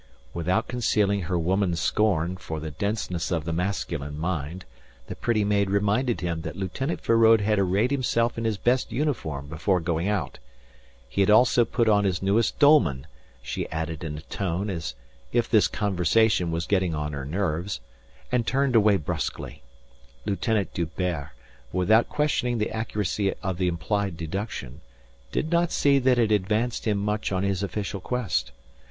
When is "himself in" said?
7.91-8.43